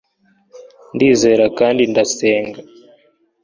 ndizera 0.95 1.45
kandi 1.59 1.81
ndasenga 1.91 2.59